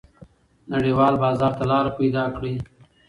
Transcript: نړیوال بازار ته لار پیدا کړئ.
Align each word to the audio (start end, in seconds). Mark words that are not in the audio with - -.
نړیوال 0.73 1.13
بازار 1.23 1.51
ته 1.57 1.63
لار 1.71 1.85
پیدا 1.97 2.23
کړئ. 2.35 2.55